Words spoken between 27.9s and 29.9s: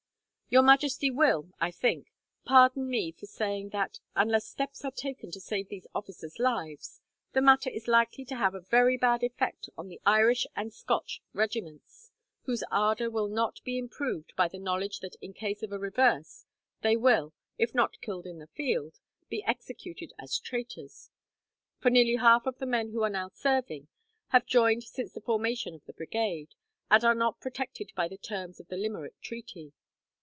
by the terms of the Limerick treaty.